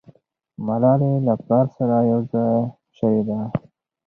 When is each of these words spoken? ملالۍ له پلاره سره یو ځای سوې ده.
ملالۍ 0.65 1.13
له 1.27 1.33
پلاره 1.43 1.71
سره 1.77 1.95
یو 2.11 2.19
ځای 2.31 2.55
سوې 2.97 3.21
ده. 3.27 3.39